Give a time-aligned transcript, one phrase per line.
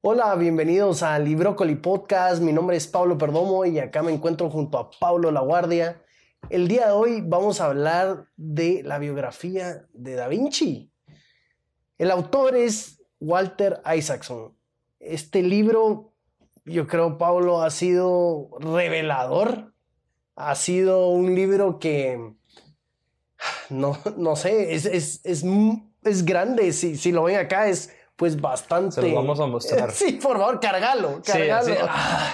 [0.00, 2.40] Hola, bienvenidos a Librócoli Podcast.
[2.40, 6.00] Mi nombre es Pablo Perdomo y acá me encuentro junto a Pablo La Guardia.
[6.48, 10.90] El día de hoy vamos a hablar de la biografía de Da Vinci.
[11.98, 14.56] El autor es Walter Isaacson.
[14.98, 16.14] Este libro,
[16.64, 19.74] yo creo, Pablo, ha sido revelador.
[20.36, 22.32] Ha sido un libro que,
[23.70, 25.44] no, no sé, es, es, es,
[26.04, 26.72] es grande.
[26.72, 29.00] Si, si lo ven acá, es pues bastante.
[29.00, 29.90] Se lo vamos a mostrar.
[29.92, 31.66] Sí, por favor, cargalo, cargalo.
[31.66, 31.74] Sí,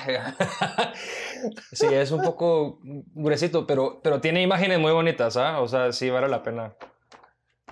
[0.07, 1.47] sí.
[1.73, 5.61] sí, es un poco gruesito, pero, pero tiene imágenes muy bonitas, ¿ah?
[5.61, 6.75] O sea, sí vale la pena.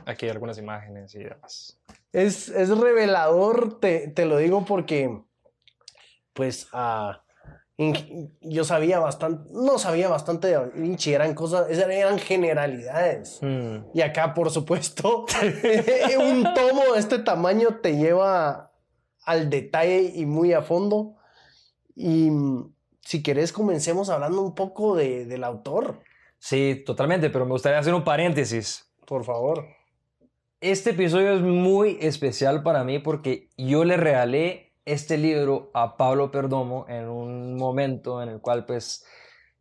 [0.06, 1.78] Aquí hay algunas imágenes y demás.
[2.12, 5.20] Es, es revelador, te, te, lo digo porque,
[6.32, 7.12] pues, uh,
[7.78, 13.38] yo sabía bastante, no sabía bastante de Vinci, eran cosas, eran generalidades.
[13.42, 13.90] Mm.
[13.92, 15.26] Y acá, por supuesto,
[16.18, 18.72] un tomo de este tamaño te lleva
[19.24, 21.16] al detalle y muy a fondo.
[21.94, 22.30] Y
[23.02, 26.00] si querés, comencemos hablando un poco de, del autor.
[26.38, 28.90] Sí, totalmente, pero me gustaría hacer un paréntesis.
[29.06, 29.66] Por favor.
[30.60, 36.30] Este episodio es muy especial para mí porque yo le regalé este libro a Pablo
[36.30, 39.04] Perdomo en un momento en el cual pues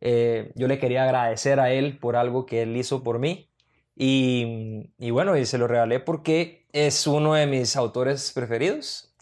[0.00, 3.50] eh, yo le quería agradecer a él por algo que él hizo por mí.
[3.96, 9.14] Y, y, bueno, y se lo regalé porque es uno de mis autores preferidos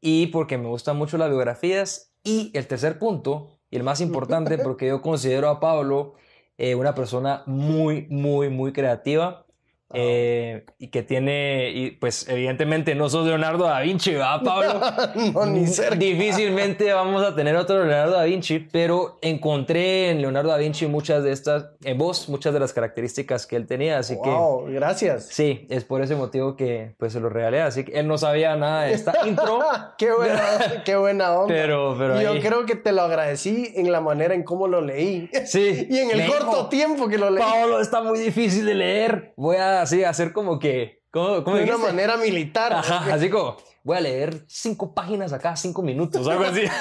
[0.00, 2.14] y porque me gustan mucho las biografías.
[2.24, 6.14] Y el tercer punto y el más importante porque yo considero a Pablo
[6.56, 9.46] eh, una persona muy, muy, muy creativa
[9.94, 14.80] eh, y que tiene, y pues evidentemente no sos Leonardo da Vinci, ¿verdad, Pablo?
[15.32, 15.96] no, ni cerca.
[15.96, 21.22] Difícilmente vamos a tener otro Leonardo da Vinci, pero encontré en Leonardo da Vinci muchas
[21.24, 24.72] de estas, en vos, muchas de las características que él tenía, así wow, que...
[24.72, 25.28] gracias.
[25.30, 28.56] Sí, es por ese motivo que pues se lo regalé, así que él no sabía
[28.56, 29.60] nada de esta intro.
[29.98, 31.54] qué, buena, qué buena onda.
[31.54, 35.30] Pero, pero Yo creo que te lo agradecí en la manera en cómo lo leí.
[35.44, 35.86] Sí.
[35.90, 37.42] y en el corto tiempo que lo leí.
[37.42, 39.32] Pablo, está muy difícil de leer.
[39.36, 41.02] Voy a así hacer como que...
[41.10, 42.72] ¿cómo, cómo de una manera militar.
[42.72, 46.62] Ajá, así como, voy a leer cinco páginas acá, cinco minutos, algo así.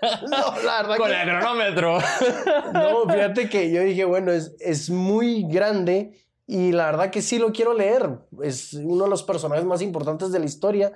[0.00, 1.98] No, la verdad Con el cronómetro.
[2.72, 6.12] No, fíjate que yo dije, bueno, es, es muy grande
[6.46, 8.20] y la verdad que sí lo quiero leer.
[8.42, 10.92] Es uno de los personajes más importantes de la historia.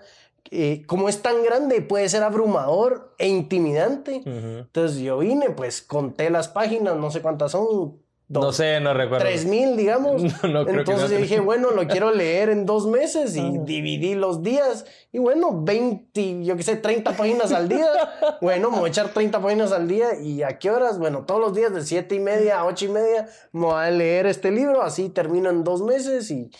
[0.50, 4.22] Eh, como es tan grande, puede ser abrumador e intimidante.
[4.24, 7.98] Entonces yo vine, pues conté las páginas, no sé cuántas son,
[8.40, 9.24] no sé, no recuerdo.
[9.24, 10.22] 3000, digamos.
[10.42, 14.14] No, no creo Entonces que dije, bueno, lo quiero leer en dos meses y dividí
[14.14, 14.84] los días.
[15.12, 17.86] Y bueno, 20, yo qué sé, 30 páginas al día.
[18.40, 20.18] Bueno, me voy a echar 30 páginas al día.
[20.20, 20.98] ¿Y a qué horas?
[20.98, 23.90] Bueno, todos los días de 7 y media a 8 y media me voy a
[23.90, 24.82] leer este libro.
[24.82, 26.30] Así termino en dos meses.
[26.30, 26.50] Y,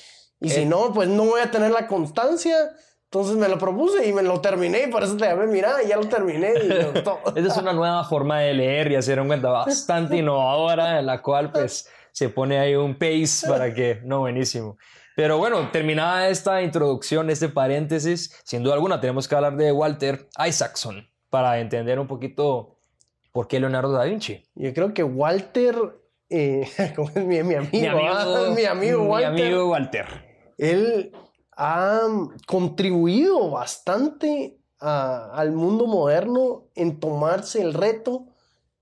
[0.41, 2.55] y si no, pues no voy a tener la constancia.
[3.13, 5.99] Entonces me lo propuse y me lo terminé y por eso te llamé, mira, ya
[5.99, 6.55] lo terminé.
[6.65, 6.73] Y
[7.37, 11.21] Esta es una nueva forma de leer y hacer un cuenta bastante innovadora en la
[11.21, 14.79] cual pues se pone ahí un pace para que, no, buenísimo.
[15.15, 20.31] Pero bueno, terminada esta introducción, este paréntesis, sin duda alguna tenemos que hablar de Walter
[20.49, 22.79] Isaacson para entender un poquito
[23.31, 24.43] por qué Leonardo da Vinci.
[24.55, 25.77] Yo creo que Walter,
[26.31, 28.53] eh, como es mi, mi, amigo, mi amigo, ¿ah?
[28.57, 29.33] mi amigo Walter.
[29.33, 30.07] Mi amigo Walter.
[30.57, 31.13] Él
[31.57, 32.01] ha
[32.47, 38.27] contribuido bastante a, al mundo moderno en tomarse el reto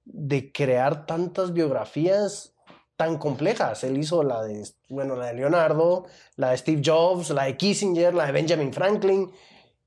[0.04, 2.54] de crear tantas biografías
[2.96, 3.82] tan complejas.
[3.84, 8.14] Él hizo la de, bueno, la de Leonardo, la de Steve Jobs, la de Kissinger,
[8.14, 9.30] la de Benjamin Franklin,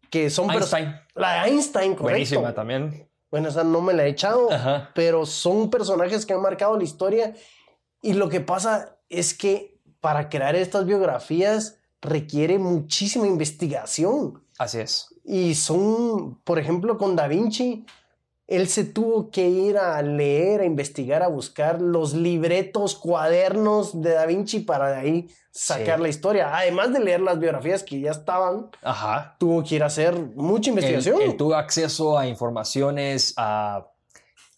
[0.09, 0.49] que son...
[0.49, 0.95] Einstein.
[1.15, 2.03] La de Einstein, correcto.
[2.03, 3.09] Buenísima también.
[3.29, 4.91] Bueno, esa no me la he echado, Ajá.
[4.93, 7.33] pero son personajes que han marcado la historia
[8.01, 14.43] y lo que pasa es que para crear estas biografías requiere muchísima investigación.
[14.59, 15.07] Así es.
[15.25, 17.85] Y son, por ejemplo, con Da Vinci,
[18.45, 24.11] él se tuvo que ir a leer, a investigar, a buscar los libretos, cuadernos de
[24.11, 26.03] Da Vinci para de ahí sacar Sí.
[26.03, 26.55] la historia.
[26.57, 29.35] Además de leer las biografías que ya estaban, Ajá.
[29.39, 31.21] tuvo que ir a hacer mucha Él, investigación.
[31.21, 33.87] él tuvo acceso a informaciones, a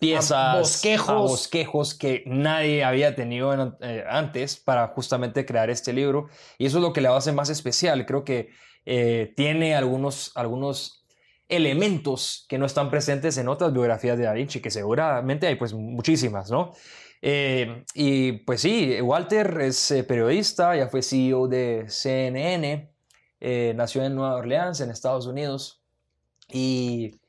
[0.05, 1.09] piezas, A bosquejos.
[1.09, 6.27] a bosquejos que nadie había tenido en- eh, antes para justamente crear este libro.
[6.57, 8.05] Y eso es lo que le hace más especial.
[8.05, 8.49] Creo que
[8.85, 11.05] eh, tiene algunos, algunos
[11.49, 15.73] elementos que no están presentes en otras biografías de Da Vinci, que seguramente hay pues
[15.73, 16.71] muchísimas, ¿no?
[17.21, 22.91] Eh, y pues sí, Walter es eh, periodista, ya fue CEO de CNN,
[23.39, 25.81] eh, nació en Nueva Orleans, en Estados Unidos.
[26.51, 27.19] Y,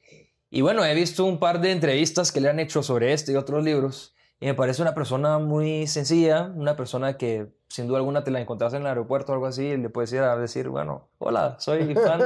[0.51, 3.37] y bueno, he visto un par de entrevistas que le han hecho sobre este y
[3.37, 4.15] otros libros.
[4.39, 8.41] Y me parece una persona muy sencilla, una persona que sin duda alguna te la
[8.41, 11.57] encontrás en el aeropuerto o algo así y le puedes ir a decir, bueno, hola,
[11.59, 12.21] soy fan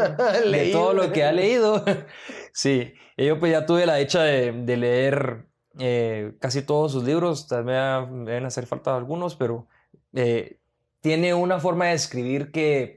[0.51, 1.85] de todo lo que ha leído.
[2.53, 7.05] sí, y yo pues ya tuve la dicha de, de leer eh, casi todos sus
[7.05, 9.69] libros, también deben hacer falta algunos, pero
[10.13, 10.59] eh,
[11.01, 12.97] tiene una forma de escribir que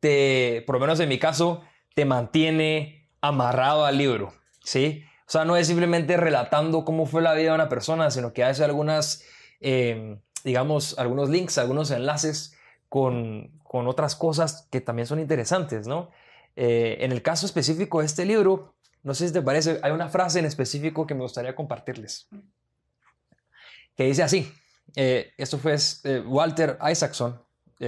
[0.00, 1.62] te, por lo menos en mi caso,
[1.94, 4.32] te mantiene amarrado al libro,
[4.66, 5.04] ¿sí?
[5.26, 8.44] O sea, no es simplemente relatando cómo fue la vida de una persona, sino que
[8.44, 9.22] hace algunas,
[9.60, 12.56] em, digamos, algunos links, algunos enlaces
[12.88, 16.10] con, con, otras cosas que también son interesantes, ¿no?
[16.56, 20.08] Eh, en el caso específico de este libro, no sé si te parece, hay una
[20.08, 22.28] frase en específico que me gustaría compartirles,
[23.96, 24.52] que dice así,
[24.96, 27.40] eh, esto fue eh, Walter Isaacson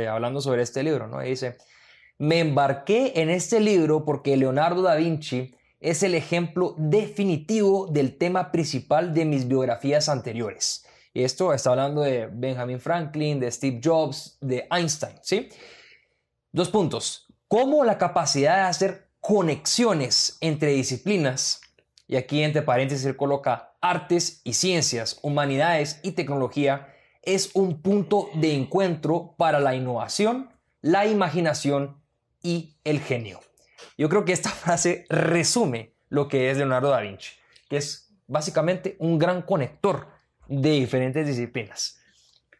[0.08, 1.24] hablando sobre este libro, ¿no?
[1.24, 1.56] Y dice,
[2.18, 8.50] me embarqué en este libro porque Leonardo da Vinci es el ejemplo definitivo del tema
[8.50, 10.84] principal de mis biografías anteriores.
[11.14, 15.48] Esto está hablando de Benjamin Franklin, de Steve Jobs, de Einstein, ¿sí?
[16.52, 17.26] Dos puntos.
[17.48, 21.60] Cómo la capacidad de hacer conexiones entre disciplinas,
[22.06, 28.30] y aquí entre paréntesis se coloca artes y ciencias, humanidades y tecnología, es un punto
[28.34, 30.50] de encuentro para la innovación,
[30.80, 32.02] la imaginación
[32.42, 33.40] y el genio.
[33.98, 37.32] Yo creo que esta frase resume lo que es Leonardo da Vinci,
[37.68, 40.08] que es básicamente un gran conector
[40.46, 41.98] de diferentes disciplinas.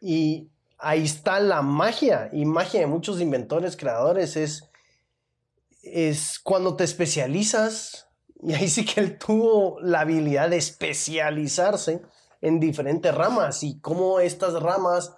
[0.01, 4.69] Y ahí está la magia, y magia de muchos inventores, creadores, es,
[5.81, 8.07] es cuando te especializas,
[8.43, 12.01] y ahí sí que él tuvo la habilidad de especializarse
[12.41, 15.13] en diferentes ramas y cómo estas ramas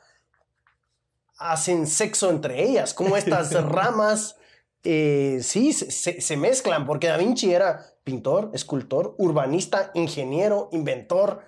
[1.37, 4.37] hacen sexo entre ellas, cómo estas ramas
[4.83, 11.41] eh, sí, se, mezclan, porque Da Vinci era pintor, escultor, urbanista, ingeniero, inventor,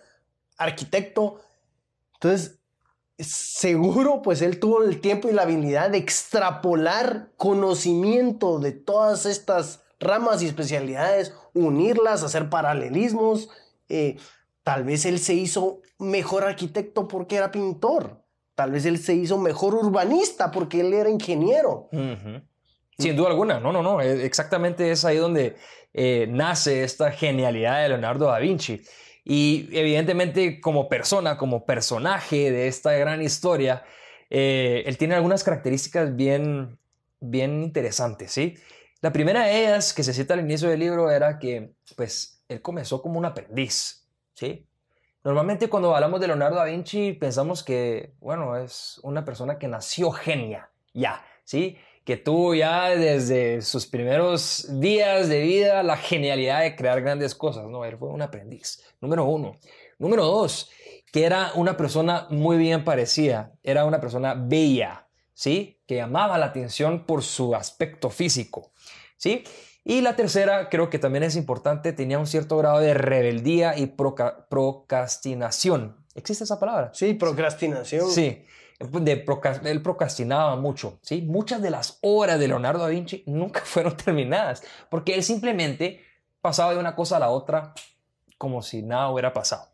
[0.58, 1.40] arquitecto.
[2.16, 2.60] Entonces,
[3.18, 9.82] seguro, pues él tuvo el tiempo y la habilidad de extrapolar conocimiento de todas estas
[10.00, 13.50] ramas y especialidades, unirlas, hacer paralelismos.
[13.90, 14.18] Eh,
[14.64, 18.24] tal vez él se hizo mejor arquitecto porque era pintor.
[18.54, 21.90] Tal vez él se hizo mejor urbanista porque él era ingeniero.
[22.98, 25.56] Sin duda alguna, no, no, no, e, exactamente es ahí donde
[25.94, 28.82] eh, nace esta genialidad de Leonardo da Vinci.
[29.24, 33.84] Y evidentemente como persona, como personaje de esta gran historia,
[34.30, 36.78] eh, él tiene algunas características bien,
[37.20, 38.56] bien interesantes, ¿sí?
[39.02, 42.62] La primera de ellas, que se cita al inicio del libro, era que, pues, él
[42.62, 44.68] comenzó como un aprendiz, ¿sí?
[45.24, 50.12] Normalmente cuando hablamos de Leonardo da Vinci pensamos que, bueno, es una persona que nació
[50.12, 51.78] genia, ya, ¿sí?
[52.04, 57.66] Que tuvo ya desde sus primeros días de vida la genialidad de crear grandes cosas,
[57.68, 57.86] ¿no?
[57.86, 59.56] Él fue un aprendiz, número uno.
[60.00, 60.70] Número dos,
[61.12, 65.80] que era una persona muy bien parecida, era una persona bella, ¿sí?
[65.88, 68.74] Que llamaba la atención por su aspecto físico,
[69.16, 69.46] ¿sí?
[69.86, 73.88] Y la tercera, creo que también es importante, tenía un cierto grado de rebeldía y
[73.88, 76.06] procrastinación.
[76.16, 76.92] ¿Existe esa palabra?
[76.94, 78.10] Sí, procrastinación.
[78.10, 78.44] Sí
[78.92, 79.26] de
[79.66, 81.22] él procrastinaba mucho, ¿sí?
[81.22, 86.02] Muchas de las obras de Leonardo da Vinci nunca fueron terminadas, porque él simplemente
[86.42, 87.74] pasaba de una cosa a la otra
[88.38, 89.70] como si nada hubiera pasado.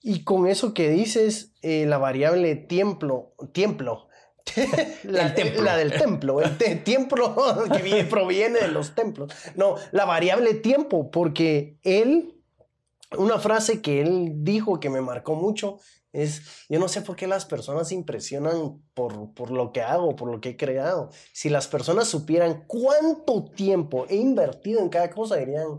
[0.00, 3.84] Y con eso que dices, eh, la variable tiempo, tiempo,
[5.04, 5.62] la, templo.
[5.62, 7.36] la, del templo, el templo
[7.84, 9.32] que proviene de los templos.
[9.54, 12.34] No, la variable tiempo, porque él,
[13.16, 15.78] una frase que él dijo que me marcó mucho,
[16.12, 20.14] es, yo no sé por qué las personas se impresionan por, por lo que hago,
[20.14, 21.10] por lo que he creado.
[21.32, 25.78] Si las personas supieran cuánto tiempo he invertido en cada cosa, dirían,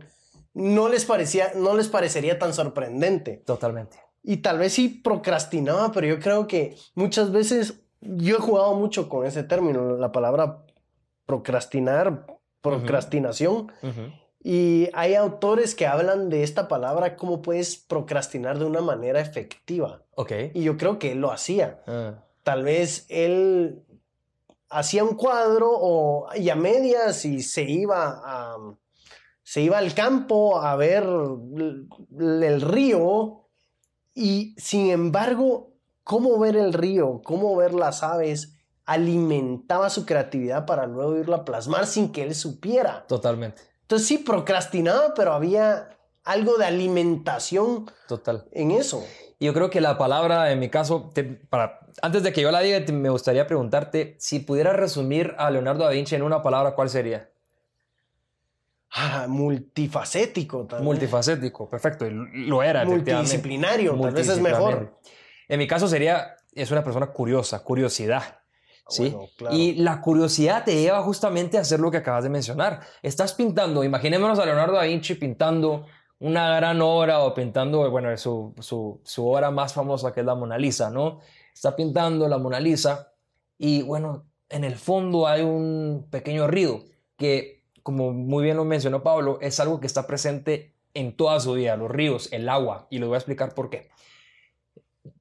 [0.53, 3.43] no les, parecía, no les parecería tan sorprendente.
[3.45, 3.97] Totalmente.
[4.23, 9.09] Y tal vez sí procrastinaba, pero yo creo que muchas veces yo he jugado mucho
[9.09, 10.65] con ese término, la palabra
[11.25, 12.25] procrastinar,
[12.61, 13.71] procrastinación.
[14.43, 20.03] Y hay autores que hablan de esta palabra, cómo puedes procrastinar de una manera efectiva.
[20.15, 20.33] Ok.
[20.53, 21.81] Y yo creo que él lo hacía.
[21.87, 22.25] Ah.
[22.43, 23.83] Tal vez él
[24.69, 28.57] hacía un cuadro o, y a medias y se iba, a,
[29.43, 33.43] se iba al campo a ver el río
[34.13, 35.73] y sin embargo,
[36.03, 38.53] cómo ver el río, cómo ver las aves,
[38.85, 43.05] alimentaba su creatividad para luego irla a plasmar sin que él supiera.
[43.07, 43.72] Totalmente.
[43.93, 45.89] Entonces sí, procrastinaba, pero había
[46.23, 48.43] algo de alimentación Total.
[48.51, 49.05] en eso.
[49.39, 51.11] Yo creo que la palabra, en mi caso,
[51.51, 55.83] para, antes de que yo la diga, me gustaría preguntarte, si pudieras resumir a Leonardo
[55.83, 57.29] da Vinci en una palabra, ¿cuál sería?
[58.95, 60.85] ah, multifacético también.
[60.85, 62.07] Multifacético, perfecto.
[62.09, 62.85] Lo era.
[62.85, 64.99] Multidisciplinario, tal vez es mejor.
[65.47, 68.39] En mi caso sería, es una persona curiosa, curiosidad.
[68.93, 69.09] ¿Sí?
[69.09, 69.55] Bueno, claro.
[69.55, 72.81] Y la curiosidad te lleva justamente a hacer lo que acabas de mencionar.
[73.01, 75.85] Estás pintando, imaginémonos a Leonardo da Vinci pintando
[76.19, 80.35] una gran obra o pintando, bueno, su, su, su obra más famosa que es la
[80.35, 81.19] Mona Lisa, ¿no?
[81.53, 83.11] Está pintando la Mona Lisa
[83.57, 86.83] y bueno, en el fondo hay un pequeño río
[87.17, 91.53] que, como muy bien lo mencionó Pablo, es algo que está presente en toda su
[91.53, 93.89] vida, los ríos, el agua, y les voy a explicar por qué.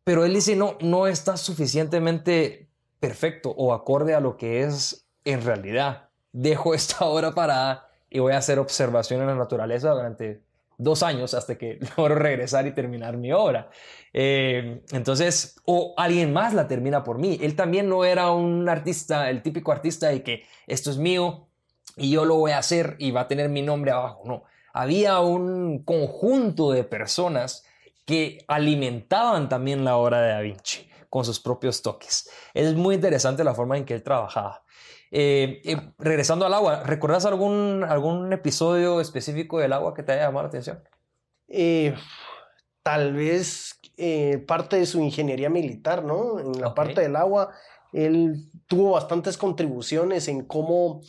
[0.04, 2.68] Pero él dice, no, no está suficientemente
[3.02, 6.08] perfecto o acorde a lo que es en realidad.
[6.30, 10.40] Dejo esta obra parada y voy a hacer observación en la naturaleza durante
[10.78, 13.70] dos años hasta que logro regresar y terminar mi obra.
[14.12, 17.40] Eh, entonces, o alguien más la termina por mí.
[17.42, 21.48] Él también no era un artista, el típico artista de que esto es mío
[21.96, 24.22] y yo lo voy a hacer y va a tener mi nombre abajo.
[24.24, 27.64] No, había un conjunto de personas
[28.04, 32.30] que alimentaban también la obra de Da Vinci con sus propios toques.
[32.54, 34.64] Es muy interesante la forma en que él trabajaba.
[35.10, 40.22] Eh, eh, regresando al agua, ¿recuerdas algún, algún episodio específico del agua que te haya
[40.22, 40.82] llamado la atención?
[41.48, 41.94] Eh,
[42.82, 46.40] tal vez eh, parte de su ingeniería militar, ¿no?
[46.40, 47.50] En la parte del agua,
[47.92, 51.02] él tuvo bastantes contribuciones en cómo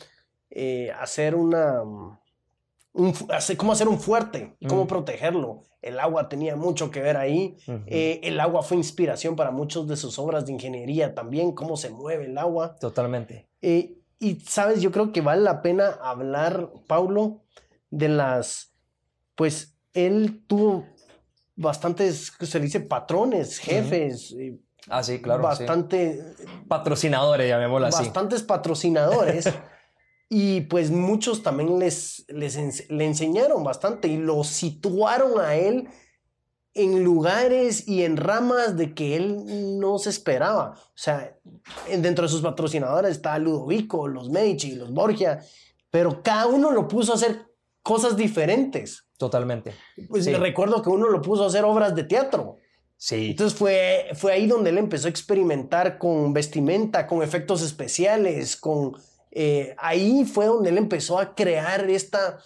[1.00, 1.80] hacer una...
[1.80, 4.88] un fu- hacer- cómo hacer un fuerte, cómo Mm.
[4.88, 5.62] protegerlo.
[5.84, 7.56] El agua tenía mucho que ver ahí.
[7.86, 11.90] Eh, el agua fue inspiración para muchas de sus obras de ingeniería también, cómo se
[11.90, 12.76] mueve el agua.
[12.80, 13.48] Totalmente.
[13.60, 17.42] Eh, y sabes, yo creo que vale la pena hablar, Paulo,
[17.90, 18.72] de las,
[19.34, 20.86] pues él tuvo
[21.56, 22.80] bastantes, ¿qué se dice?
[22.80, 25.42] Patrones, jefes, eh, Ah, sí, claro.
[25.42, 25.46] sí.
[25.46, 26.22] bastante,
[26.68, 28.04] Patrocinadores, llamémoslo así.
[28.04, 29.48] bastantes patrocinadores.
[30.36, 35.88] y pues muchos también les, les ens- le enseñaron bastante y lo situaron a él
[36.74, 40.72] en lugares y en ramas de que él no se esperaba.
[40.76, 41.36] O sea,
[41.88, 45.40] en- dentro de sus patrocinadores está Ludovico, los Medici, los Borgia,
[45.90, 47.46] pero cada uno lo puso a hacer
[47.82, 49.06] cosas diferentes.
[49.16, 49.72] Totalmente.
[50.08, 50.32] Pues Sí.
[50.34, 52.56] recuerdo que uno lo puso a hacer obras de teatro.
[52.96, 53.30] Sí.
[53.30, 58.92] Entonces fue, fue ahí donde él empezó a experimentar con vestimenta, con efectos especiales, con...
[59.34, 62.38] eh, ahí fue donde él empezó a crear esta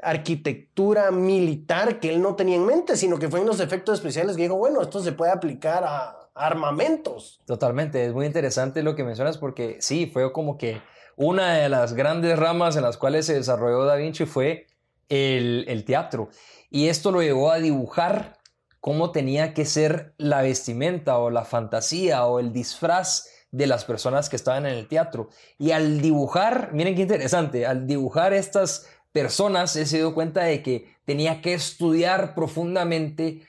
[0.00, 4.36] arquitectura militar que él no tenía en mente, sino que fue en los efectos especiales
[4.36, 7.40] que dijo, bueno, esto se puede aplicar a armamentos.
[7.46, 10.80] Totalmente, es muy interesante lo que mencionas porque sí, fue como que
[11.16, 14.66] una de las grandes ramas en las cuales se desarrolló Da Vinci fue
[15.08, 16.28] el, el teatro.
[16.70, 18.38] Y esto lo llevó a dibujar
[18.80, 24.28] cómo tenía que ser la vestimenta o la fantasía o el disfraz de las personas
[24.28, 25.30] que estaban en el teatro.
[25.58, 30.62] Y al dibujar, miren qué interesante, al dibujar estas personas, él se dio cuenta de
[30.62, 33.46] que tenía que estudiar profundamente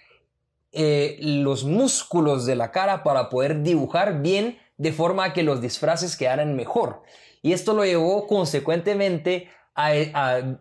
[0.72, 6.16] eh, los músculos de la cara para poder dibujar bien de forma que los disfraces
[6.16, 7.04] quedaran mejor.
[7.42, 10.58] Y esto lo llevó consecuentemente a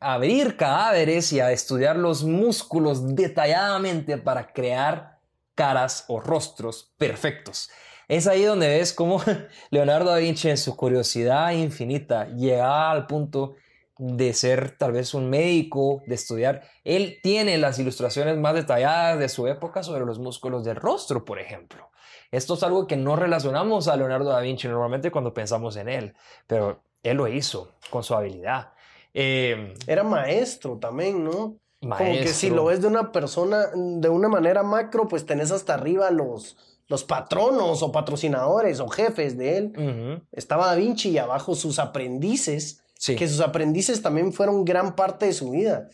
[0.00, 5.18] abrir cadáveres y a estudiar los músculos detalladamente para crear
[5.54, 7.68] caras o rostros perfectos.
[8.10, 9.22] Es ahí donde ves cómo
[9.70, 13.54] Leonardo da Vinci en su curiosidad infinita llegaba al punto
[13.98, 16.62] de ser tal vez un médico, de estudiar.
[16.82, 21.38] Él tiene las ilustraciones más detalladas de su época sobre los músculos del rostro, por
[21.38, 21.92] ejemplo.
[22.32, 26.14] Esto es algo que no relacionamos a Leonardo da Vinci normalmente cuando pensamos en él,
[26.48, 28.72] pero él lo hizo con su habilidad.
[29.14, 31.58] Eh, Era maestro también, ¿no?
[31.80, 32.56] Como que si maestro.
[32.56, 36.56] lo ves de una persona, de una manera macro, pues tenés hasta arriba los,
[36.90, 40.22] los patronos o patrocinadores o jefes de él.
[40.32, 45.24] Estaba Da Vinci y abajo sus aprendices, Sí, que sus aprendices también fueron gran parte
[45.24, 45.88] de su vida.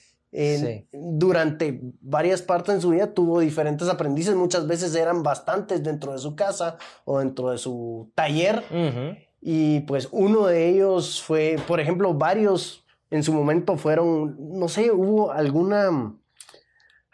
[0.92, 6.18] Durante varias partes de su vida tuvo diferentes aprendices, muchas veces eran bastantes dentro de
[6.18, 8.64] su casa o dentro de su taller.
[9.40, 14.90] Y pues uno de ellos fue, por ejemplo, varios en su momento fueron, no sé,
[14.90, 16.16] hubo alguna,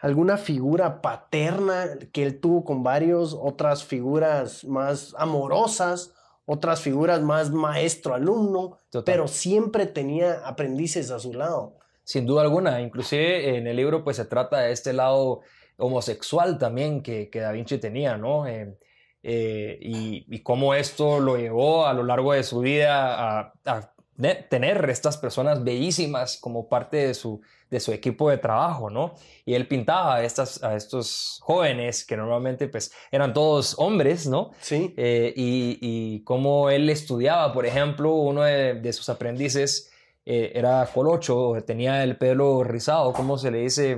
[0.03, 6.13] alguna figura paterna que él tuvo con varios, otras figuras más amorosas,
[6.45, 11.77] otras figuras más maestro-alumno, pero siempre tenía aprendices a su lado.
[12.03, 15.39] Sin duda alguna, inclusive en el libro pues se trata de este lado
[15.77, 18.45] homosexual también que, que Da Vinci tenía, ¿no?
[18.45, 18.77] Eh,
[19.23, 23.92] eh, y, y cómo esto lo llevó a lo largo de su vida a, a
[24.17, 29.15] ne- tener estas personas bellísimas como parte de su, de su equipo de trabajo, ¿no?
[29.45, 34.51] Y él pintaba a, estas, a estos jóvenes que normalmente pues eran todos hombres, ¿no?
[34.59, 39.91] Sí, Eh, y, y cómo él estudiaba, por ejemplo, uno de, de sus aprendices
[40.25, 43.97] eh, era colocho, tenía el pelo rizado, como se le dice,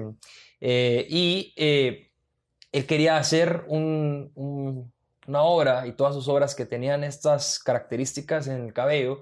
[0.60, 1.53] eh, y
[2.72, 8.74] él quería hacer una obra y todas sus obras que tenían estas características en el
[8.74, 9.22] cabello,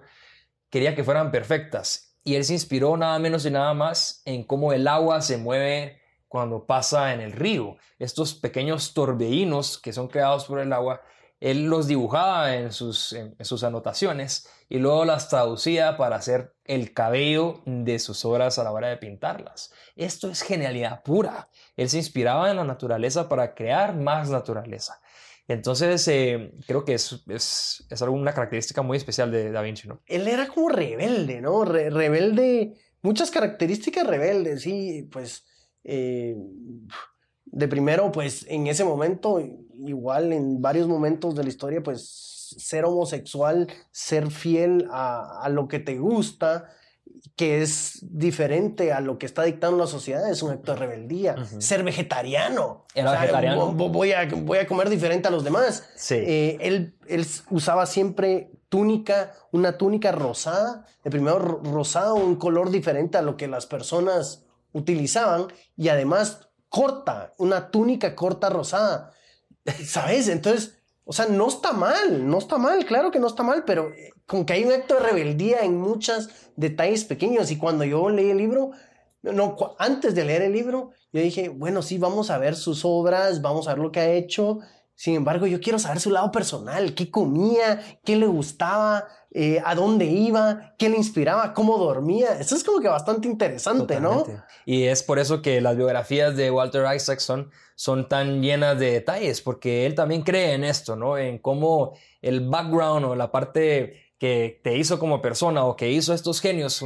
[0.73, 2.17] quería que fueran perfectas.
[2.23, 6.01] Y él se inspiró nada menos y nada más en cómo el agua se mueve
[6.27, 7.77] cuando pasa en el río.
[7.99, 11.03] Estos pequeños torbellinos que son creados por el agua,
[11.39, 16.91] él los dibujaba en sus, en, sus anotaciones y luego las traducía para hacer el
[16.91, 19.71] cabello de sus obras a la hora de pintarlas.
[19.95, 21.49] Esto es genialidad pura.
[21.77, 24.99] Él se inspiraba en la naturaleza para crear más naturaleza.
[25.47, 30.01] Entonces, eh, creo que es, es, es, una característica muy especial de Da Vinci, ¿no?
[30.05, 31.65] Él era como rebelde, ¿no?
[31.65, 35.45] rebelde, muchas características rebeldes, sí, pues
[35.83, 36.35] eh,
[37.45, 39.39] de primero, pues en ese momento,
[39.85, 45.79] igual en varios momentos de la historia, pues ser homosexual, ser fiel a, lo que
[45.79, 46.69] te gusta,
[47.35, 51.35] que es diferente a lo que está dictando la sociedad, es un acto de rebeldía.
[51.59, 52.85] Ser vegetariano.
[52.93, 53.71] Era vegetariano.
[53.71, 55.83] Voy a, voy a comer diferente a los demás.
[56.11, 63.17] Eh, él, él usaba siempre túnica, una túnica rosada, de primero rosado, un color diferente
[63.17, 69.11] a lo que las personas utilizaban y además corta, una túnica corta rosada.
[69.85, 70.27] ¿Sabes?
[70.27, 73.91] Entonces, o sea, no está mal, no está mal, claro que no está mal, pero
[73.93, 77.51] eh, como que hay un acto de rebeldía en muchos detalles pequeños.
[77.51, 78.71] Y cuando yo leí el libro,
[79.21, 83.41] no, antes de leer el libro, yo dije, bueno, sí, vamos a ver sus obras,
[83.41, 84.59] vamos a ver lo que ha hecho.
[85.03, 89.75] Sin embargo, yo quiero saber su lado personal, qué comía, qué le gustaba, eh, a
[89.75, 92.39] dónde iba, qué le inspiraba, cómo dormía.
[92.39, 94.23] Eso es como que bastante interesante, ¿no?
[94.65, 99.41] Y es por eso que las biografías de Walter Isaacson son tan llenas de detalles,
[99.41, 101.17] porque él también cree en esto, ¿no?
[101.17, 106.13] En cómo el background o la parte que te hizo como persona o que hizo
[106.13, 106.81] estos genios,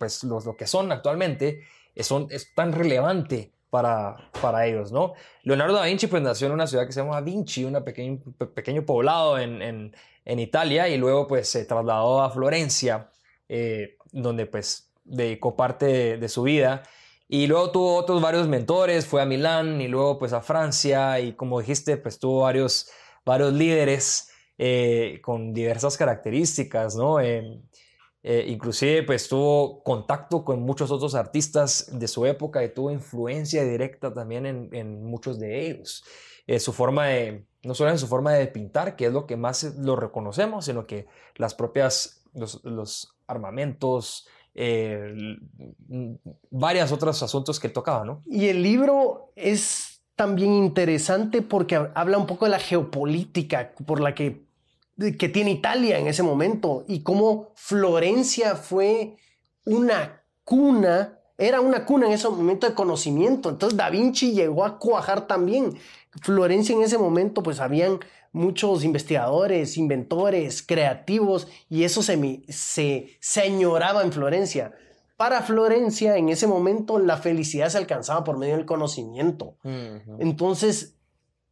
[0.00, 1.60] pues lo que son actualmente,
[1.94, 2.10] es
[2.56, 5.14] tan relevante para, para ellos, ¿no?
[5.42, 8.20] Leonardo da Vinci pues nació en una ciudad que se llama Vinci, un pequeño,
[8.54, 9.92] pequeño poblado en
[10.24, 13.10] en Italia y luego pues se trasladó a Florencia,
[13.48, 16.82] eh, donde pues dedicó parte de, su vida.
[17.28, 21.32] Y luego tuvo otros varios mentores, fue a Milán y luego pues a Francia y
[21.32, 22.90] como dijiste pues tuvo varios,
[23.24, 27.20] varios líderes eh, con diversas características, ¿no?
[27.20, 27.60] Eh,
[28.22, 34.14] inclusive pues tuvo contacto con muchos otros artistas de su época y tuvo influencia directa
[34.14, 36.04] también en, en muchos de ellos.
[36.58, 39.64] su forma de, no solo en su forma de pintar, que es lo que más
[39.78, 41.06] lo reconocemos, sino que
[41.36, 45.14] las propias, los, armamentos, eh,
[46.50, 48.22] varios otros asuntos que tocaba, ¿no?
[48.26, 54.14] Y el libro es también interesante porque habla un poco de la geopolítica por la
[54.14, 54.44] que,
[55.18, 59.16] que tiene Italia en ese momento y cómo Florencia fue
[59.64, 63.50] una cuna era una cuna en ese momento de conocimiento.
[63.50, 65.74] Entonces Da Vinci llegó a cuajar también.
[66.22, 67.98] Florencia en ese momento pues habían
[68.32, 74.72] muchos investigadores, inventores, creativos y eso se, se, señoraba en Florencia.
[75.16, 79.56] Para Florencia en ese momento la felicidad se alcanzaba por medio del conocimiento.
[80.18, 80.96] Entonces,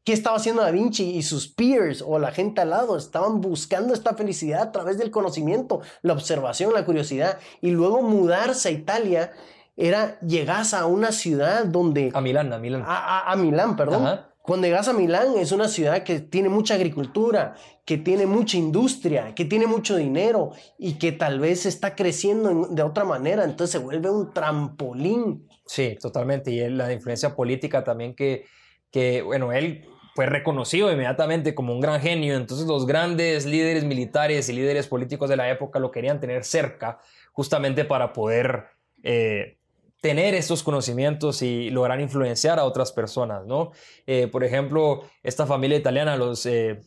[0.05, 2.97] ¿qué estaba haciendo Da Vinci y sus peers o la gente al lado?
[2.97, 8.69] Estaban buscando esta felicidad a través del conocimiento, la observación, la curiosidad y luego mudarse
[8.69, 9.33] a Italia
[9.77, 12.11] era llegas a una ciudad donde...
[12.13, 12.85] A Milán, a Milán.
[12.87, 14.21] A, Milán, perdón.
[14.43, 19.35] Cuando llegas a Milán es una ciudad que tiene mucha agricultura, que tiene mucha industria,
[19.35, 23.79] que tiene mucho dinero y que tal vez está creciendo de otra manera, entonces se
[23.79, 25.47] vuelve un trampolín.
[25.67, 26.51] Sí, totalmente.
[26.51, 28.45] Y la influencia política también que,
[28.91, 34.49] que, bueno, él fue reconocido inmediatamente como un gran genio, entonces los grandes líderes militares
[34.49, 37.01] y líderes políticos de la época lo querían tener cerca
[37.33, 38.67] justamente para poder
[39.03, 39.57] eh,
[40.01, 43.73] tener estos conocimientos y lograr influenciar a otras personas, ¿no?
[44.07, 46.81] Eh, por ejemplo, esta familia italiana, los eh,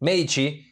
[0.00, 0.66] Medici,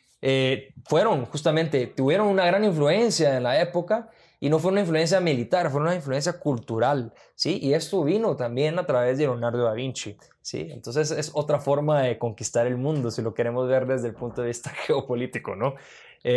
[0.85, 5.71] fueron justamente, tuvieron una gran influencia en la época y no fue una influencia militar,
[5.71, 7.59] fue una influencia cultural, ¿sí?
[7.61, 10.69] Y esto vino también a través de Leonardo da Vinci, ¿sí?
[10.71, 14.41] Entonces es otra forma de conquistar el mundo, si lo queremos ver desde el punto
[14.41, 15.75] de vista geopolítico, ¿no?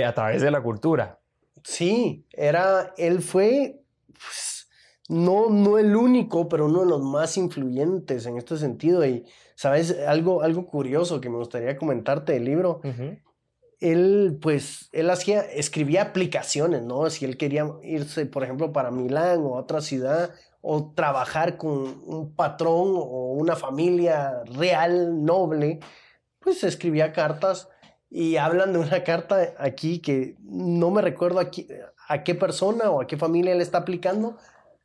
[0.05, 1.19] a través de la cultura.
[1.63, 3.81] Sí, era, él fue...
[4.13, 4.53] Pues,
[5.09, 9.05] no, no el único, pero uno de los más influyentes en este sentido.
[9.05, 9.97] Y, ¿sabes?
[10.07, 12.81] Algo, algo curioso que me gustaría comentarte del libro.
[13.83, 17.09] Él, pues, él hacía, escribía aplicaciones, ¿no?
[17.09, 22.33] Si él quería irse, por ejemplo, para Milán o otra ciudad, o trabajar con un
[22.33, 25.81] patrón o una familia real, noble,
[26.39, 27.67] pues escribía cartas
[28.09, 33.07] y hablan de una carta aquí que no me recuerdo a qué persona o a
[33.07, 34.37] qué familia le está aplicando,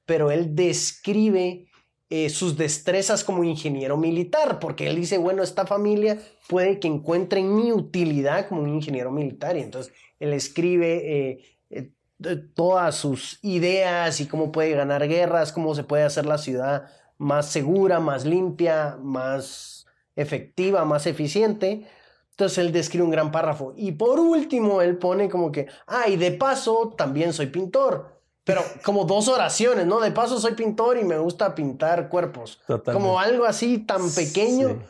[0.05, 1.67] pero él describe
[2.11, 6.18] eh, sus destrezas como ingeniero militar, porque él dice, bueno, esta familia
[6.49, 11.92] puede que encuentre mi utilidad como un ingeniero militar, y entonces él escribe eh, eh,
[12.55, 17.51] todas sus ideas y cómo puede ganar guerras, cómo se puede hacer la ciudad más
[17.51, 21.87] segura, más limpia, más efectiva, más eficiente.
[22.31, 23.75] Entonces él describe un gran párrafo.
[23.77, 28.17] Y por último, él pone como que, ah, de paso, también soy pintor.
[28.49, 30.01] Pero como dos oraciones, ¿no?
[30.01, 32.59] De paso soy pintor y me gusta pintar cuerpos.
[32.83, 34.83] Como algo así tan pequeño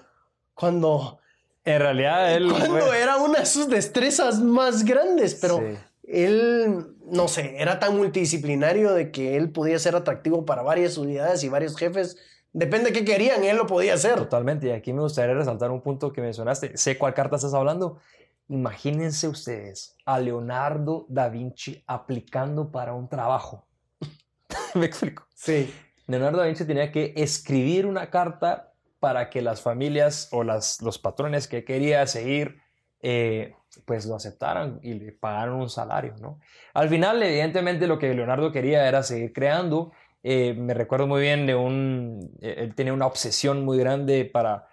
[0.55, 1.19] cuando...
[1.65, 2.53] En realidad él...
[2.57, 5.61] Cuando era una de sus destrezas más grandes, pero
[6.05, 11.43] él, no sé, era tan multidisciplinario de que él podía ser atractivo para varias unidades
[11.43, 12.17] y varios jefes.
[12.53, 14.15] Depende de qué querían, él lo podía hacer.
[14.15, 14.69] Totalmente.
[14.69, 16.77] Y aquí me gustaría resaltar un punto que mencionaste.
[16.77, 17.99] Sé cuál carta estás hablando.
[18.49, 23.67] Imagínense ustedes a Leonardo da Vinci aplicando para un trabajo.
[24.75, 25.27] ¿Me explico?
[25.35, 25.73] Sí.
[26.07, 30.99] Leonardo da Vinci tenía que escribir una carta para que las familias o las, los
[30.99, 32.61] patrones que quería seguir
[33.01, 36.41] eh, pues lo aceptaran y le pagaran un salario, ¿no?
[36.75, 39.93] Al final, evidentemente, lo que Leonardo quería era seguir creando.
[40.23, 42.33] Eh, me recuerdo muy bien de un...
[42.41, 44.69] Eh, él tenía una obsesión muy grande para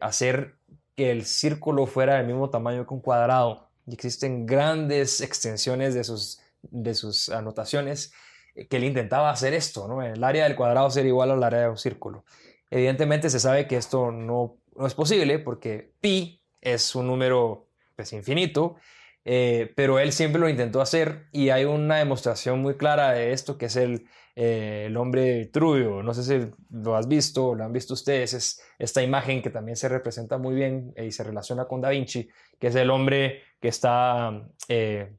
[0.00, 0.56] hacer
[1.04, 3.68] el círculo fuera del mismo tamaño que un cuadrado.
[3.86, 8.12] Y existen grandes extensiones de sus, de sus anotaciones
[8.54, 10.02] eh, que él intentaba hacer esto, ¿no?
[10.02, 12.24] El área del cuadrado ser igual al área de un círculo.
[12.70, 18.12] Evidentemente se sabe que esto no, no es posible porque pi es un número pues,
[18.12, 18.76] infinito,
[19.24, 23.58] eh, pero él siempre lo intentó hacer y hay una demostración muy clara de esto
[23.58, 24.06] que es el,
[24.42, 26.02] eh, el hombre Vitruvio.
[26.02, 28.32] No sé si lo has visto lo han visto ustedes.
[28.32, 31.90] Es esta imagen que también se representa muy bien eh, y se relaciona con Da
[31.90, 32.26] Vinci,
[32.58, 35.12] que es el hombre que está eh,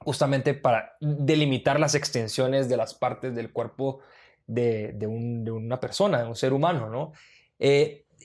[0.00, 4.00] justamente para delimitar las extensiones de las partes del cuerpo
[4.48, 7.12] de, una persona, de un ser humano, ¿no?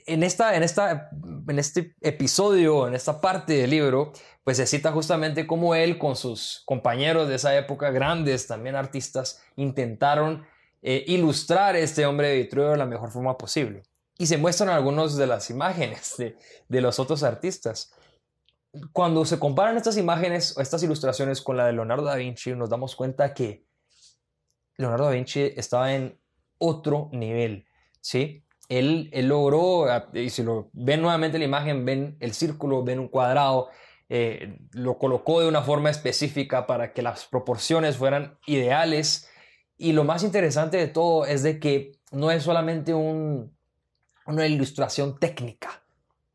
[0.05, 1.09] En, esta, en, esta,
[1.47, 4.13] en este episodio, en esta parte del libro,
[4.43, 9.41] pues se cita justamente cómo él con sus compañeros de esa época, grandes también artistas,
[9.55, 10.45] intentaron
[10.81, 13.83] eh, ilustrar este hombre de Vitruvio de la mejor forma posible.
[14.17, 16.37] Y se muestran algunas de las imágenes de,
[16.67, 17.93] de los otros artistas.
[18.91, 22.69] Cuando se comparan estas imágenes o estas ilustraciones con la de Leonardo da Vinci, nos
[22.69, 23.65] damos cuenta que
[24.77, 26.19] Leonardo da Vinci estaba en
[26.57, 27.65] otro nivel,
[28.01, 28.42] ¿sí?
[28.69, 33.07] Él, logró, ah, y si lo ven nuevamente la imagen, ven el círculo, ven un
[33.07, 33.69] cuadrado,
[34.09, 39.29] eh, lo colocó de una forma específica para que las proporciones fueran ideales.
[39.77, 43.55] Y lo más interesante de todo es de que no es solamente un,
[44.25, 45.83] una ilustración técnica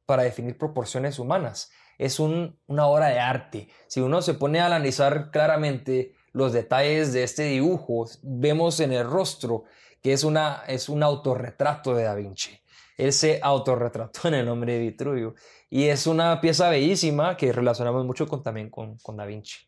[0.07, 3.69] para definir proporciones humanas, es una obra de arte.
[3.88, 9.05] Si uno se pone a analizar claramente los detalles de este dibujo, vemos en el
[9.05, 9.64] rostro
[10.03, 12.59] que es, una, es un autorretrato de Da Vinci.
[12.97, 15.35] Él se autorretrató en el nombre de Vitruvio.
[15.71, 19.59] Y es una pieza bellísima que relacionamos mucho con, también con, con Da Vinci.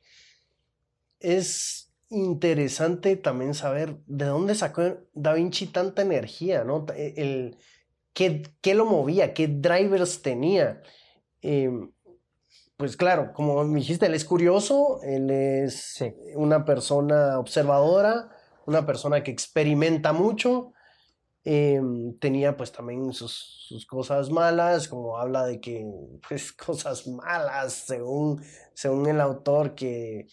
[1.18, 6.86] Es interesante también saber de dónde sacó Da Vinci tanta energía, ¿no?
[6.96, 7.56] El,
[8.12, 9.32] ¿qué, qué lo movía?
[9.32, 10.82] ¿Qué drivers tenía?
[11.42, 11.92] Em,
[12.76, 16.02] pues claro, como me dijiste, él es curioso, él es
[16.34, 18.30] una persona observadora,
[18.70, 20.72] una persona que experimenta mucho.
[21.42, 23.32] Em, tenía pues también sus,
[23.66, 25.86] sus, cosas malas, como habla de que,
[26.28, 28.42] pues cosas malas, según,
[28.74, 30.26] según el autor, que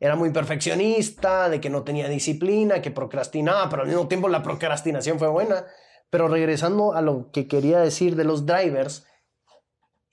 [0.00, 4.42] era muy perfeccionista, de que no tenía disciplina, que procrastinaba, pero al mismo tiempo la
[4.42, 5.66] procrastinación fue buena.
[6.10, 9.06] Pero regresando a lo que quería decir de los drivers,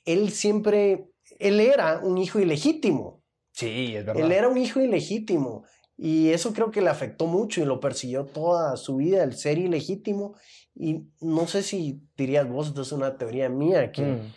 [0.06, 3.22] él siempre, él era un hijo ilegítimo.
[3.52, 4.24] Sí, es verdad.
[4.24, 5.66] Él era un hijo ilegítimo.
[6.04, 9.60] Y eso creo que le afectó mucho y lo persiguió toda su vida, el ser
[9.60, 10.34] ilegítimo.
[10.74, 14.34] Y no sé si dirías vos, esto es una teoría mía, que, mm.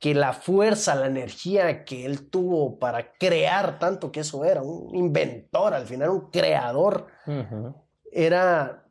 [0.00, 4.96] que la fuerza, la energía que él tuvo para crear tanto que eso era, un
[4.96, 7.06] inventor, al final un creador,
[8.10, 8.85] era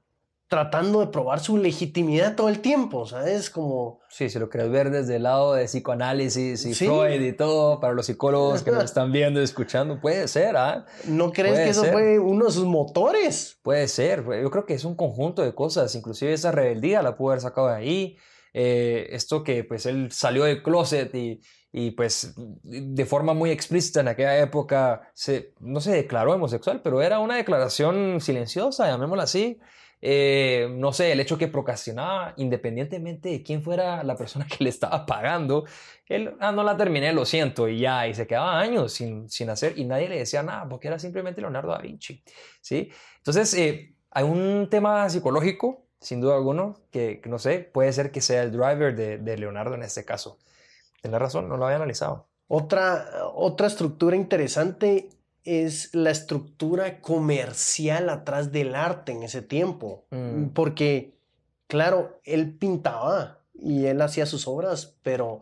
[0.55, 3.49] tratando de probar su legitimidad todo el tiempo, ¿sabes?
[3.49, 3.99] Como...
[4.07, 7.93] Sí, si lo quieres ver desde el lado de psicoanálisis y Freud y todo, para
[7.93, 10.85] los psicólogos que nos están viendo y escuchando, puede ser, ¿ah?
[11.07, 13.59] ¿No crees que eso fue uno de sus motores?
[13.63, 17.31] Puede ser, yo creo que es un conjunto de cosas, inclusive esa rebeldía la pudo
[17.31, 18.17] haber sacado de ahí,
[18.53, 21.41] eh, esto que pues él salió del closet y,
[21.73, 27.01] y pues de forma muy explícita en aquella época se, no se declaró homosexual, pero
[27.01, 29.59] era una declaración silenciosa, llamémosla así,
[30.07, 34.69] eh, no sé, el hecho que procrastinaba, independientemente de quién fuera la persona que le
[34.69, 35.65] estaba pagando,
[36.05, 39.49] él, ah, no la terminé, lo siento, y ya, y se quedaba años sin, sin
[39.49, 42.23] hacer, y nadie le decía nada, porque era simplemente Leonardo da Vinci,
[42.61, 42.91] ¿sí?
[43.17, 48.21] Entonces, eh, hay un tema psicológico, sin duda alguno, que, no sé, puede ser que
[48.21, 50.37] sea el driver de, de Leonardo en este caso.
[51.01, 52.27] Tienes razón, no lo había analizado.
[52.47, 55.09] Otra, otra estructura interesante
[55.45, 60.05] es la estructura comercial atrás del arte en ese tiempo.
[60.09, 60.47] Mm.
[60.47, 61.17] Porque,
[61.67, 65.41] claro, él pintaba y él hacía sus obras, pero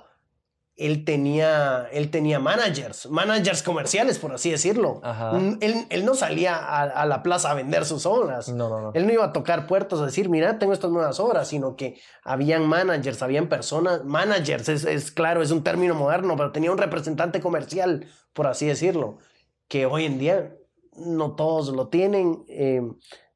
[0.76, 5.02] él tenía, él tenía managers, managers comerciales, por así decirlo.
[5.04, 8.50] Mm, Él, él no salía a, a la plaza a vender sus obras.
[8.50, 8.92] No, no, no.
[8.96, 12.00] Él no iba a tocar puertos a decir, mira, tengo estas nuevas obras, sino que
[12.24, 16.80] habían managers, habían personas, managers, es, es claro, es un término moderno, pero tenía un
[16.80, 19.20] representante comercial, por así decirlo,
[19.74, 20.54] que hoy en día
[20.98, 22.46] no todos lo tienen.
[22.48, 22.84] eh,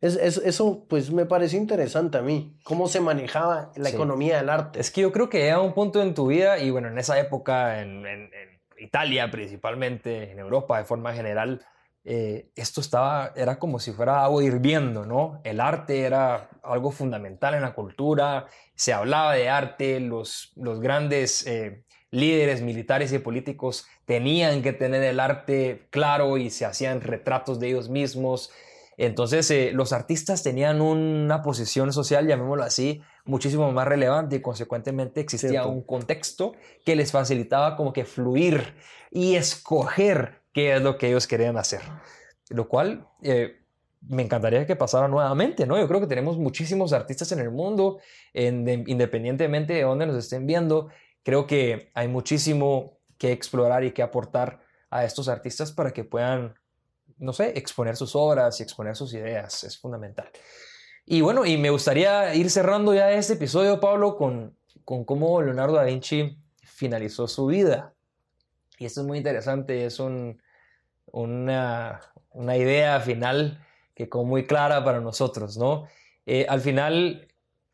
[0.02, 3.95] es, es- eso pues me parece interesante a mí, cómo se manejaba la Sí.
[3.95, 4.80] economía del arte.
[4.80, 7.19] Es que yo creo que llega un punto en tu vida, y bueno, en esa
[7.19, 11.65] época, en, en- en Italia principalmente, en Europa de forma general,
[12.04, 15.41] eh, esto estaba, era como si fuera agua hirviendo, ¿no?
[15.43, 18.45] El arte era algo fundamental en la cultura,
[18.76, 21.84] se hablaba de arte, los, los grandes eh,
[22.17, 27.67] líderes militares y políticos tenían que tener el arte claro y se hacían retratos de
[27.69, 28.51] ellos mismos.
[28.97, 35.21] Entonces, eh, los artistas tenían una posición social, llamémoslo así, muchísimo más relevante y consecuentemente
[35.21, 35.69] existía Cierto.
[35.69, 36.53] un contexto
[36.84, 38.73] que les facilitaba como que fluir
[39.12, 41.82] y escoger qué es lo que ellos querían hacer.
[42.49, 43.58] Lo cual eh,
[44.10, 45.77] me encantaría que pasara nuevamente, ¿no?
[45.77, 47.99] Yo creo que tenemos muchísimos artistas en el mundo,
[48.34, 50.89] en- de- independientemente de dónde nos estén viendo,
[51.27, 56.55] creo que hay muchísimo que explorar y que aportar a estos artistas para que puedan,
[57.17, 59.65] no sé, exponer sus obras y exponer sus ideas.
[59.65, 60.29] Es fundamental.
[61.05, 65.73] Y bueno, y me gustaría ir cerrando ya este episodio, Pablo, con, con cómo Leonardo
[65.73, 67.93] da Vinci finalizó su vida.
[68.79, 70.41] Y esto es muy interesante, es un,
[71.07, 71.99] una,
[72.31, 75.89] una idea final que como muy clara para nosotros, ¿no?
[76.25, 77.26] Eh, al final,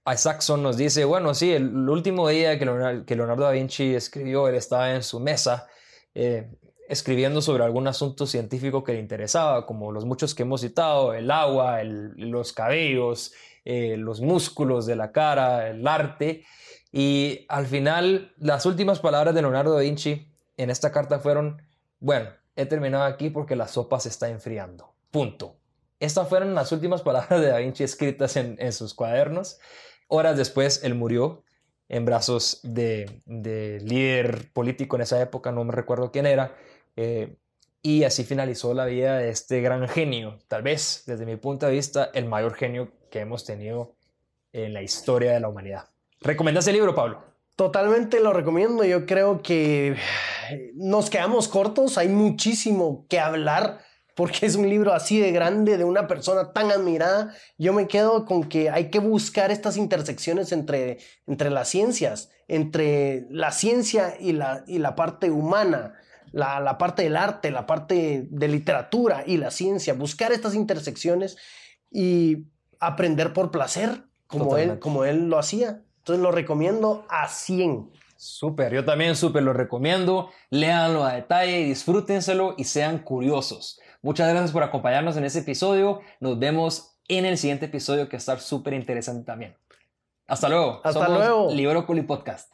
[0.05, 4.93] Isaacson nos dice, bueno, sí, el, último día que Leonardo, da Vinci escribió, él estaba
[4.93, 5.67] en su mesa
[6.13, 6.51] eh,
[6.89, 11.31] escribiendo sobre algún asunto científico que le interesaba, como los muchos que hemos citado, el
[11.31, 16.43] agua, los cabellos, eh, los músculos de la cara, el arte.
[16.91, 21.61] Y al final, las últimas palabras de Leonardo da Vinci en esta carta fueron,
[21.99, 24.93] bueno, he terminado aquí porque la sopa se está enfriando.
[25.11, 25.55] Punto.
[25.99, 29.57] Estas fueron las últimas palabras de Da Vinci escritas en sus cuadernos.
[30.07, 31.43] Horas después, él murió
[31.89, 36.55] en brazos de, de líder político en esa época, no me recuerdo quién era.
[36.95, 37.35] eh,
[37.85, 41.73] y así finalizó la vida de este gran genio, tal vez, desde mi punto de
[41.73, 43.97] vista, el mayor genio que hemos tenido
[44.53, 45.89] en la historia de la humanidad.
[46.21, 47.21] ¿Recomiendas el libro, Pablo?
[47.57, 48.85] Totalmente lo recomiendo.
[48.85, 49.97] Yo creo que
[50.75, 51.97] nos quedamos cortos.
[51.97, 53.81] Hay muchísimo que hablar
[54.15, 57.33] porque es un libro así de grande de una persona tan admirada.
[57.57, 63.25] Yo me quedo con que hay que buscar estas intersecciones entre, entre las ciencias, entre
[63.29, 65.95] la ciencia y la, y la parte humana.
[66.31, 71.37] La, la parte del arte, la parte de literatura y la ciencia, buscar estas intersecciones
[71.91, 72.47] y
[72.79, 75.83] aprender por placer, como él, como él lo hacía.
[75.99, 77.91] Entonces lo recomiendo a 100.
[78.17, 80.29] Súper, yo también súper lo recomiendo.
[80.49, 83.79] Léanlo a detalle, disfrútenselo y sean curiosos.
[84.03, 86.01] Muchas gracias por acompañarnos en este episodio.
[86.19, 89.55] Nos vemos en el siguiente episodio que va a estar súper interesante también.
[90.27, 90.81] Hasta luego.
[90.83, 91.51] Hasta Somos luego.
[91.53, 92.53] Librócoli Podcast.